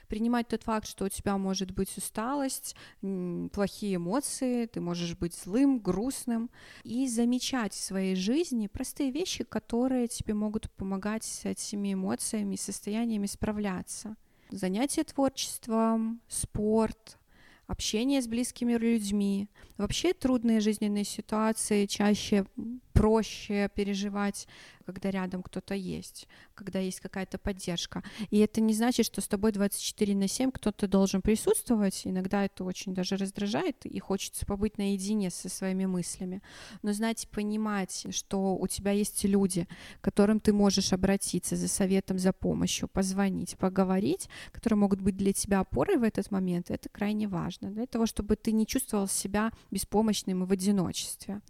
[0.08, 5.80] Принимать тот факт, что у тебя может быть усталость, плохие эмоции, ты можешь быть злым,
[5.80, 6.50] грустным.
[6.84, 13.26] И замечать в своей жизни простые вещи, которые тебе могут помогать с этими эмоциями состояниями
[13.26, 14.16] справляться.
[14.50, 17.18] Занятие творчеством, спорт,
[17.67, 19.47] общение с близкими людьми.
[19.78, 22.45] Вообще трудные жизненные ситуации чаще
[22.94, 24.48] проще переживать,
[24.86, 28.04] когда рядом кто-то есть, когда есть какая-то поддержка.
[28.30, 32.02] И это не значит, что с тобой 24 на 7 кто-то должен присутствовать.
[32.06, 36.42] Иногда это очень даже раздражает, и хочется побыть наедине со своими мыслями.
[36.82, 39.68] Но знать, понимать, что у тебя есть люди,
[40.00, 45.34] к которым ты можешь обратиться за советом, за помощью, позвонить, поговорить, которые могут быть для
[45.34, 49.52] тебя опорой в этот момент, это крайне важно, для того, чтобы ты не чувствовал себя
[49.72, 51.42] беспомощным и в одиночестве.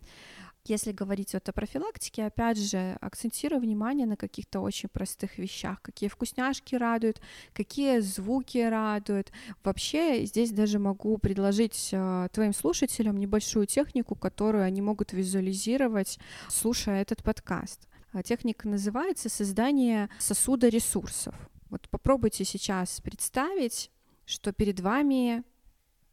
[0.66, 6.08] Если говорить вот о профилактике, опять же, акцентирую внимание на каких-то очень простых вещах, какие
[6.08, 7.20] вкусняшки радуют,
[7.54, 9.34] какие звуки радуют.
[9.62, 17.02] Вообще здесь даже могу предложить э, твоим слушателям небольшую технику, которую они могут визуализировать, слушая
[17.02, 17.90] этот подкаст.
[18.14, 21.36] А техника называется создание сосуда ресурсов.
[21.70, 23.92] Вот попробуйте сейчас представить,
[24.26, 25.44] что перед вами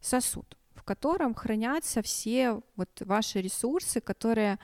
[0.01, 4.59] сосуд в котором хранятся все вот ваши ресурсы, которые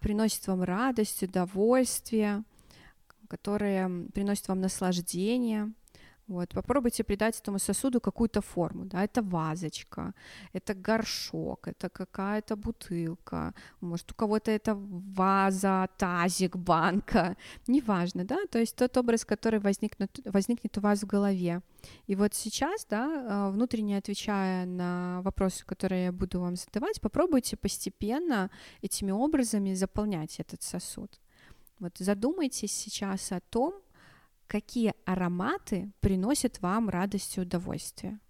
[0.00, 2.44] приносят вам радость, удовольствие,
[3.26, 5.72] которые приносят вам наслаждение,
[6.28, 10.14] Вот, попробуйте придать этому сосуду какую-то форму, да, это вазочка,
[10.52, 18.58] это горшок, это какая-то бутылка, может, у кого-то это ваза, тазик, банка, неважно, да, то
[18.58, 21.60] есть тот образ, который возникнет, возникнет у вас в голове.
[22.06, 27.56] И вот сейчас, да, а, внутренне отвечая на вопросы, которые я буду вам задавать, попробуйте
[27.56, 28.48] постепенно
[28.80, 31.20] этими образами заполнять этот сосуд.
[31.80, 33.74] Вот задумайтесь сейчас о том,
[34.52, 38.20] какие ароматы приносят вам радость и удовольствие.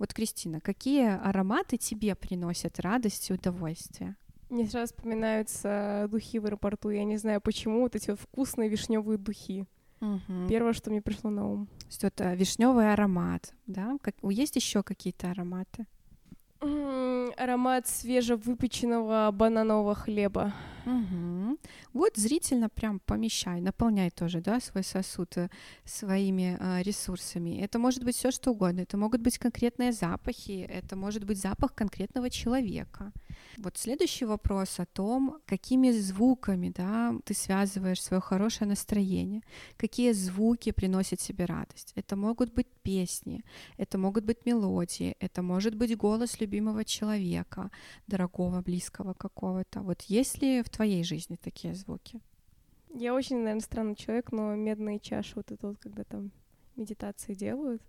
[0.00, 4.16] Вот, Кристина, какие ароматы тебе приносят радость и удовольствие?
[4.50, 6.90] Мне сразу вспоминаются духи в аэропорту.
[6.90, 9.68] Я не знаю почему, вот эти вот вкусные вишневые духи.
[10.00, 10.48] Угу.
[10.48, 11.66] Первое, что мне пришло на ум.
[11.66, 13.96] То есть вот э, вишневый аромат, да?
[14.02, 15.86] Как, есть еще какие-то ароматы?
[17.36, 20.52] аромат свежевыпеченного бананового хлеба.
[20.86, 21.58] Угу.
[21.92, 25.48] Вот зрительно прям помещай, наполняй тоже, да, свой сосуд э,
[25.84, 27.60] своими э, ресурсами.
[27.60, 28.80] Это может быть все что угодно.
[28.80, 33.12] Это могут быть конкретные запахи, это может быть запах конкретного человека.
[33.56, 39.42] Вот следующий вопрос о том, какими звуками, да, ты связываешь свое хорошее настроение,
[39.76, 41.92] какие звуки приносят тебе радость.
[41.94, 43.44] Это могут быть песни,
[43.76, 47.70] это могут быть мелодии, это может быть голос любимого человека,
[48.06, 49.80] дорогого, близкого какого-то.
[49.80, 52.20] Вот есть ли в твоей жизни такие звуки?
[52.92, 56.30] Я очень, наверное, странный человек, но медные чаши, вот это вот, когда там
[56.76, 57.82] медитации делают,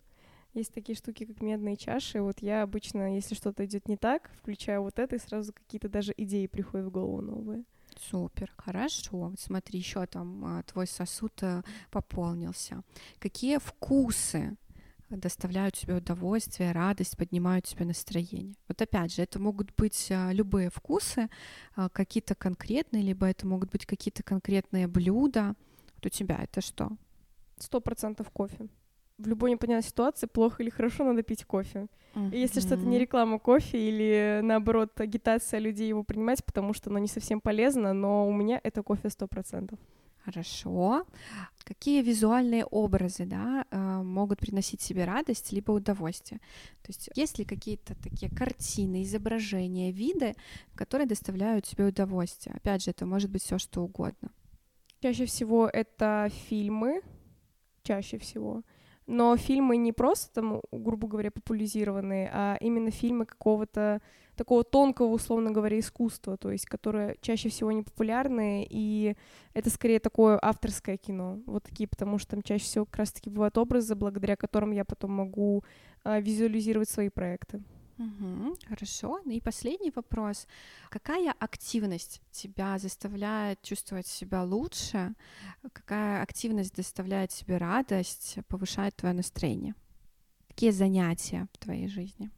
[0.53, 2.21] есть такие штуки, как медные чаши.
[2.21, 6.13] Вот я обычно, если что-то идет не так, включаю вот это, и сразу какие-то даже
[6.15, 7.65] идеи приходят в голову новые.
[8.09, 9.17] Супер, хорошо.
[9.17, 12.83] Вот смотри, еще там а, твой сосуд а, пополнился.
[13.19, 14.57] Какие вкусы
[15.17, 18.55] доставляют тебе удовольствие, радость, поднимают тебе настроение.
[18.67, 21.29] Вот опять же, это могут быть а, любые вкусы,
[21.75, 25.55] а, какие-то конкретные, либо это могут быть какие-то конкретные блюда.
[25.95, 26.89] Вот у тебя это что?
[27.57, 28.69] Сто процентов кофе
[29.17, 31.87] в любой непонятной ситуации, плохо или хорошо, надо пить кофе.
[32.15, 32.33] Uh-huh.
[32.33, 36.99] И если что-то не реклама кофе или, наоборот, агитация людей его принимать, потому что оно
[36.99, 39.79] не совсем полезно, но у меня это кофе сто процентов.
[40.25, 41.05] Хорошо.
[41.63, 46.39] Какие визуальные образы да, э, могут приносить себе радость либо удовольствие?
[46.81, 50.35] То есть есть ли какие-то такие картины, изображения, виды,
[50.75, 52.55] которые доставляют тебе удовольствие?
[52.55, 54.31] Опять же, это может быть все что угодно.
[54.99, 57.01] Чаще всего это фильмы,
[57.83, 58.63] чаще всего
[59.07, 64.01] но фильмы не просто там, грубо говоря, популяризированные, а именно фильмы какого-то
[64.35, 69.15] такого тонкого, условно говоря, искусства, то есть, которые чаще всего не популярные, и
[69.53, 73.57] это скорее такое авторское кино, вот такие, потому что там чаще всего как раз-таки бывают
[73.57, 75.63] образы, благодаря которым я потом могу
[76.03, 77.63] а, визуализировать свои проекты.
[77.97, 79.21] Угу, хорошо.
[79.23, 80.47] Ну и последний вопрос.
[80.89, 85.13] Какая активность тебя заставляет чувствовать себя лучше?
[85.71, 89.75] Какая активность доставляет тебе радость, повышает твое настроение?
[90.49, 92.29] Какие занятия в твоей жизни?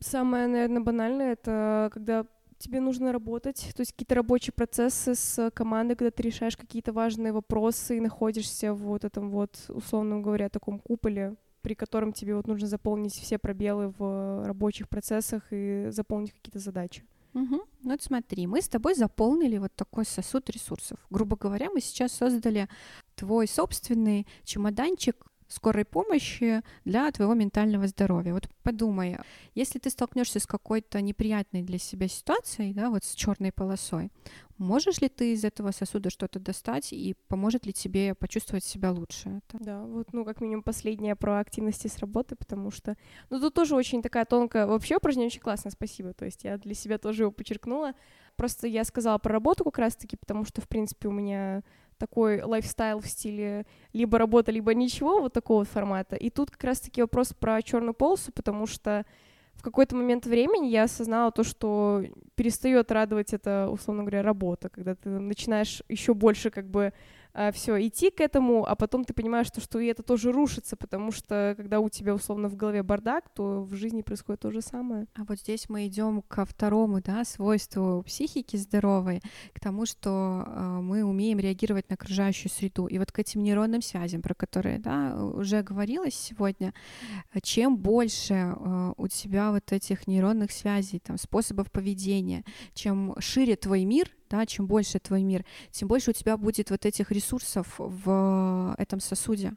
[0.00, 2.26] Самое, наверное, банальное— это когда
[2.58, 7.32] тебе нужно работать, то есть какие-то рабочие процессы с командой, когда ты решаешь какие-то важные
[7.32, 12.46] вопросы и находишься в вот этом вот, условно говоря, таком куполе при котором тебе вот
[12.46, 17.02] нужно заполнить все пробелы в рабочих процессах и заполнить какие-то задачи.
[17.34, 17.56] Угу.
[17.82, 20.96] Ну вот смотри, мы с тобой заполнили вот такой сосуд ресурсов.
[21.10, 22.68] Грубо говоря, мы сейчас создали
[23.16, 28.32] твой собственный чемоданчик скорой помощи для твоего ментального здоровья.
[28.32, 29.18] Вот подумай,
[29.54, 34.10] если ты столкнешься с какой-то неприятной для себя ситуацией, да, вот с черной полосой,
[34.58, 39.40] можешь ли ты из этого сосуда что-то достать и поможет ли тебе почувствовать себя лучше?
[39.48, 39.64] Это?
[39.64, 42.96] Да, вот, ну, как минимум последняя про активности с работы, потому что,
[43.30, 46.74] ну, тут тоже очень такая тонкая, вообще упражнение очень классно, спасибо, то есть я для
[46.74, 47.92] себя тоже его подчеркнула,
[48.36, 51.62] просто я сказала про работу как раз-таки, потому что, в принципе, у меня
[51.98, 56.16] такой лайфстайл в стиле либо работа, либо ничего, вот такого формата.
[56.16, 59.04] И тут как раз-таки вопрос про черную полосу, потому что
[59.54, 62.04] в какой-то момент времени я осознала то, что
[62.34, 66.92] перестает радовать это, условно говоря, работа, когда ты начинаешь еще больше как бы
[67.52, 71.12] все идти к этому, а потом ты понимаешь, что, что и это тоже рушится, потому
[71.12, 75.06] что когда у тебя условно в голове бардак, то в жизни происходит то же самое.
[75.14, 79.20] А вот здесь мы идем ко второму, да, свойству психики здоровой,
[79.52, 82.86] к тому, что э, мы умеем реагировать на окружающую среду.
[82.86, 86.72] И вот к этим нейронным связям, про которые, да, уже говорилось сегодня,
[87.42, 92.44] чем больше э, у тебя вот этих нейронных связей, там, способов поведения,
[92.74, 96.86] чем шире твой мир, да, чем больше твой мир, тем больше у тебя будет вот
[96.86, 99.54] этих ресурсов в этом сосуде.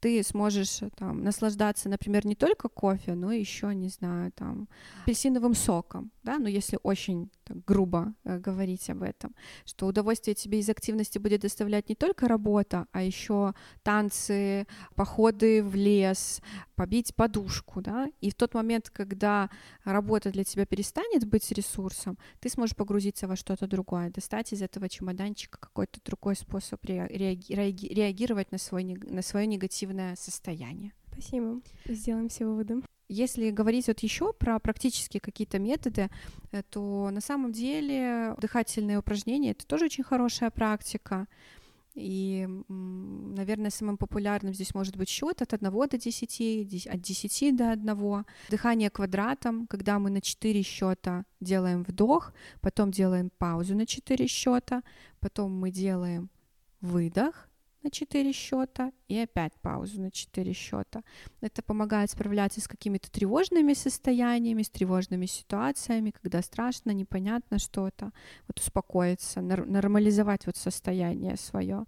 [0.00, 4.68] Ты сможешь там наслаждаться, например, не только кофе, но еще, не знаю, там,
[5.02, 9.34] апельсиновым соком, да, но если очень так грубо э, говорить об этом,
[9.64, 15.74] что удовольствие тебе из активности будет доставлять не только работа, а еще танцы, походы в
[15.74, 16.40] лес,
[16.74, 19.50] побить подушку, да, и в тот момент, когда
[19.84, 24.88] работа для тебя перестанет быть ресурсом, ты сможешь погрузиться во что-то другое, достать из этого
[24.88, 27.52] чемоданчика какой-то другой способ реаги-
[27.92, 30.92] реагировать на, свой, на свое негативное состояние.
[31.12, 31.60] Спасибо.
[31.86, 32.82] Сделаем все выводы.
[33.08, 36.10] Если говорить вот еще про практические какие-то методы,
[36.52, 41.26] э, то на самом деле дыхательные упражнения это тоже очень хорошая практика.
[41.94, 47.72] И, наверное, самым популярным здесь может быть счет от 1 до 10, от 10 до
[47.72, 48.24] 1.
[48.50, 54.82] Дыхание квадратом, когда мы на 4 счета делаем вдох, потом делаем паузу на 4 счета,
[55.18, 56.30] потом мы делаем
[56.80, 57.47] выдох,
[57.88, 61.02] на 4 счета и опять паузу на 4 счета.
[61.40, 68.12] Это помогает справляться с какими-то тревожными состояниями, с тревожными ситуациями, когда страшно, непонятно что-то,
[68.46, 71.86] вот успокоиться, нормализовать вот состояние свое.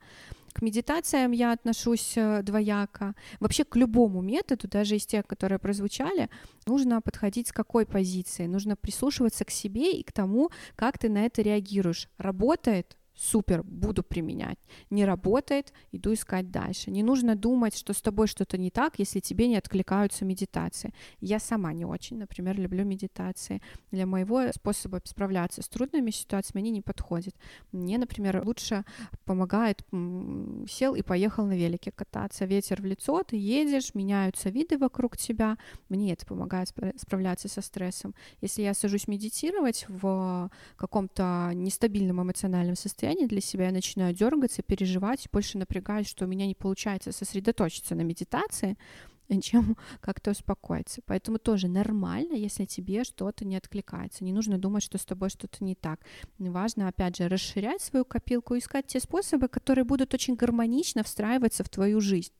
[0.52, 3.14] К медитациям я отношусь э, двояко.
[3.38, 6.28] Вообще к любому методу, даже из тех, которые прозвучали,
[6.66, 8.46] нужно подходить с какой позиции.
[8.46, 12.08] Нужно прислушиваться к себе и к тому, как ты на это реагируешь.
[12.18, 14.58] Работает, супер, буду применять.
[14.88, 16.90] Не работает, иду искать дальше.
[16.90, 20.94] Не нужно думать, что с тобой что-то не так, если тебе не откликаются медитации.
[21.20, 23.60] Я сама не очень, например, люблю медитации.
[23.90, 27.34] Для моего способа справляться с трудными ситуациями они не подходят.
[27.72, 28.84] Мне, например, лучше
[29.24, 29.82] помогает
[30.68, 32.46] сел и поехал на велике кататься.
[32.46, 35.58] Ветер в лицо, ты едешь, меняются виды вокруг тебя.
[35.90, 38.14] Мне это помогает справляться со стрессом.
[38.40, 44.62] Если я сажусь медитировать в каком-то нестабильном эмоциональном состоянии, состоянии для себя, я начинаю дергаться,
[44.62, 48.76] переживать, больше напрягаюсь, что у меня не получается сосредоточиться на медитации,
[49.42, 51.00] чем как-то успокоиться.
[51.06, 54.24] Поэтому тоже нормально, если тебе что-то не откликается.
[54.24, 56.00] Не нужно думать, что с тобой что-то не так.
[56.38, 61.68] Важно, опять же, расширять свою копилку, искать те способы, которые будут очень гармонично встраиваться в
[61.68, 62.32] твою жизнь.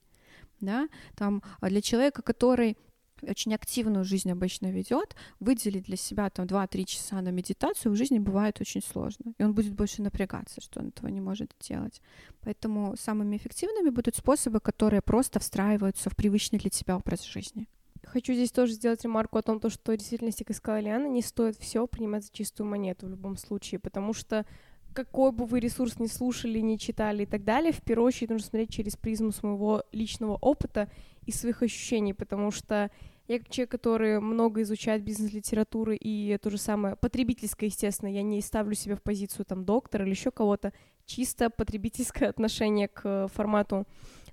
[0.61, 0.87] Да?
[1.15, 2.77] Там, а для человека, который
[3.23, 8.19] очень активную жизнь обычно ведет, выделить для себя там 2-3 часа на медитацию в жизни
[8.19, 9.33] бывает очень сложно.
[9.37, 12.01] И он будет больше напрягаться, что он этого не может делать.
[12.41, 17.67] Поэтому самыми эффективными будут способы, которые просто встраиваются в привычный для тебя образ жизни.
[18.03, 21.21] Хочу здесь тоже сделать ремарку о том, то, что в действительности, как сказала Лиана, не
[21.21, 24.45] стоит все принимать за чистую монету в любом случае, потому что
[24.93, 28.47] какой бы вы ресурс не слушали, не читали и так далее, в первую очередь нужно
[28.47, 30.89] смотреть через призму своего личного опыта
[31.25, 32.89] и своих ощущений, потому что
[33.27, 38.41] я как человек, который много изучает бизнес-литературы и то же самое потребительское, естественно, я не
[38.41, 40.73] ставлю себя в позицию там доктора или еще кого-то,
[41.05, 43.87] чисто потребительское отношение к формату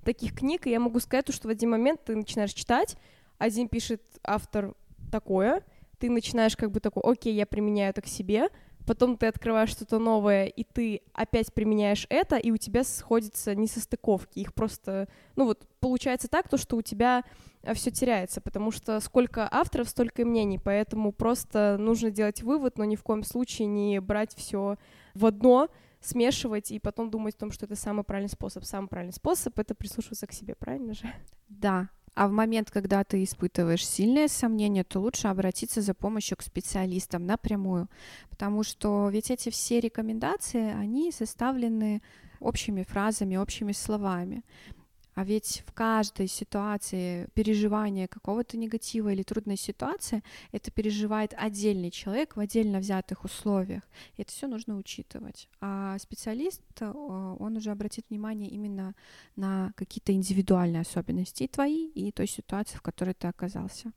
[0.05, 2.97] таких книг, и я могу сказать, что в один момент ты начинаешь читать,
[3.39, 4.75] один пишет автор
[5.13, 5.63] такое,
[5.99, 8.49] ты начинаешь как бы такой, окей, я применяю это к себе,
[8.89, 14.39] потом ты открываешь что-то новое, и ты опять применяешь это, и у тебя сходятся несостыковки.
[14.39, 17.23] Их просто, ну вот, получается так, то, что у тебя
[17.63, 22.79] э, все теряется, потому что сколько авторов, столько и мнений, поэтому просто нужно делать вывод,
[22.79, 24.79] но ни в коем случае не брать все
[25.15, 25.69] в одно,
[26.01, 28.65] смешивать и потом думать о том, что это самый правильный способ.
[28.65, 31.13] Самый правильный способ— это прислушиваться к себе, правильно же?
[31.49, 36.43] Да, а в момент, когда ты испытываешь сильное сомнение, то лучше обратиться за помощью к
[36.43, 37.89] специалистам напрямую,
[38.31, 42.03] потому что ведь эти все рекомендации, они составлены
[42.41, 44.43] общими фразами, общими словами.
[45.19, 52.37] А ведь в каждой ситуации переживания какого-то негатива или трудной ситуации это переживает отдельный человек
[52.37, 53.83] в отдельно взятых условиях.
[54.17, 55.49] И это все нужно учитывать.
[55.61, 58.95] А специалист, э, он уже обратит внимание именно
[59.35, 63.91] на какие-то индивидуальные особенности и твои, и той ситуации, в которой ты оказался.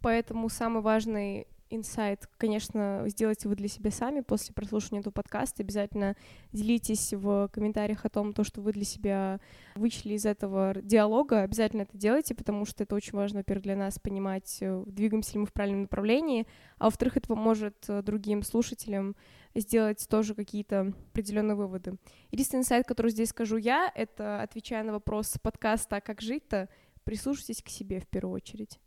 [0.00, 5.62] Поэтому самый важный инсайт, конечно, сделайте вы для себя сами после прослушивания этого подкаста.
[5.62, 6.16] Обязательно
[6.52, 9.40] делитесь в комментариях о том, то, что вы для себя
[9.74, 11.42] вычли из этого диалога.
[11.42, 15.40] Обязательно это делайте, потому что это очень важно, во-первых, для нас понимать, э, двигаемся ли
[15.40, 16.46] мы в правильном направлении,
[16.78, 19.16] а во-вторых, это поможет э, другим слушателям
[19.54, 21.94] сделать тоже какие-то определенные выводы.
[22.30, 26.68] Единственный инсайт, который здесь скажу я, это отвечая на вопрос подкаста «Как жить-то?»,
[27.04, 28.80] прислушайтесь к себе в первую очередь.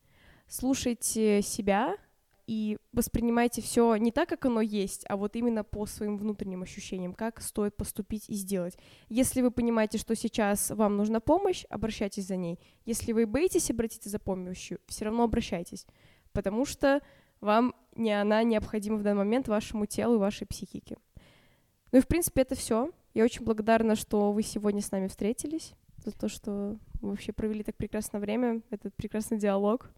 [0.47, 1.97] Слушайте себя,
[2.47, 7.13] и воспринимайте все не так, как оно есть, а вот именно по своим внутренним ощущениям,
[7.13, 8.77] как стоит поступить и сделать.
[9.09, 12.57] Если вы понимаете, что сейчас вам нужна помощь, обращайтесь за ней.
[12.85, 15.85] Если вы боитесь обратиться за помощью, все равно обращайтесь,
[16.31, 17.01] потому что
[17.41, 20.97] вам не она необходима в данный момент вашему телу и вашей психике.
[21.91, 22.91] Ну и, в принципе, это все.
[23.13, 25.73] Я очень благодарна, что вы сегодня с нами встретились,
[26.05, 29.89] за то, что вы вообще провели так прекрасное время, этот прекрасный диалог.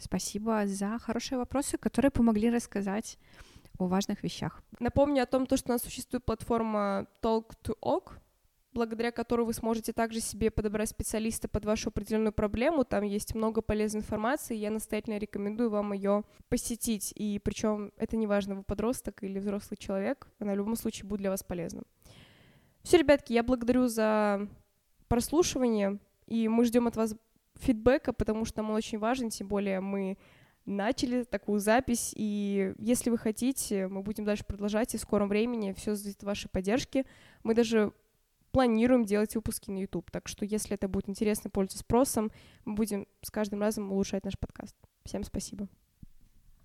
[0.00, 3.18] Спасибо за хорошие вопросы, которые помогли рассказать
[3.78, 4.62] о важных вещах.
[4.78, 8.18] Напомню о том, что у нас существует платформа Talk to Ok,
[8.72, 12.84] благодаря которой вы сможете также себе подобрать специалиста под вашу определенную проблему.
[12.84, 17.12] Там есть много полезной информации, я настоятельно рекомендую вам ее посетить.
[17.14, 21.20] И причем это не важно, вы подросток или взрослый человек, она в любом случае будет
[21.20, 21.82] для вас полезна.
[22.82, 24.48] Все, ребятки, я благодарю за
[25.08, 27.14] прослушивание, и мы ждем от вас
[27.60, 30.18] фидбэка, потому что он очень важен, тем более мы
[30.66, 35.72] начали такую запись, и если вы хотите, мы будем дальше продолжать, и в скором времени
[35.72, 37.06] все зависит от вашей поддержки.
[37.42, 37.92] Мы даже
[38.52, 40.10] планируем делать выпуски на YouTube.
[40.10, 42.30] Так что, если это будет интересно, пользоваться спросом,
[42.64, 44.76] мы будем с каждым разом улучшать наш подкаст.
[45.04, 45.68] Всем спасибо.